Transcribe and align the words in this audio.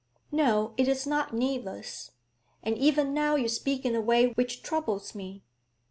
'No, 0.31 0.73
it 0.77 0.87
is 0.87 1.05
not 1.05 1.31
needless; 1.31 2.13
and 2.63 2.75
even 2.75 3.13
now 3.13 3.35
you 3.35 3.47
speak 3.47 3.85
in 3.85 3.93
a 3.93 4.01
way 4.01 4.29
which 4.29 4.63
troubles 4.63 5.13
me. 5.13 5.43